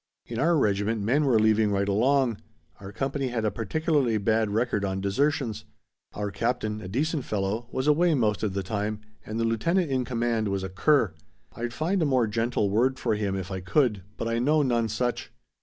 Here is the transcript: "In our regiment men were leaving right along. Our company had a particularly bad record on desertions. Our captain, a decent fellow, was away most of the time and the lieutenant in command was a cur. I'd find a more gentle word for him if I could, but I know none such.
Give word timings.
"In 0.25 0.39
our 0.39 0.57
regiment 0.57 0.99
men 1.03 1.25
were 1.25 1.37
leaving 1.37 1.71
right 1.71 1.87
along. 1.87 2.37
Our 2.79 2.91
company 2.91 3.27
had 3.27 3.45
a 3.45 3.51
particularly 3.51 4.17
bad 4.17 4.49
record 4.49 4.83
on 4.83 4.99
desertions. 4.99 5.63
Our 6.15 6.31
captain, 6.31 6.81
a 6.81 6.87
decent 6.87 7.23
fellow, 7.23 7.67
was 7.71 7.85
away 7.85 8.15
most 8.15 8.41
of 8.41 8.55
the 8.55 8.63
time 8.63 9.01
and 9.27 9.39
the 9.39 9.43
lieutenant 9.45 9.91
in 9.91 10.03
command 10.03 10.47
was 10.47 10.63
a 10.63 10.69
cur. 10.69 11.13
I'd 11.55 11.71
find 11.71 12.01
a 12.01 12.05
more 12.07 12.25
gentle 12.25 12.71
word 12.71 12.97
for 12.97 13.13
him 13.13 13.35
if 13.35 13.51
I 13.51 13.59
could, 13.59 14.01
but 14.17 14.27
I 14.27 14.39
know 14.39 14.63
none 14.63 14.89
such. 14.89 15.31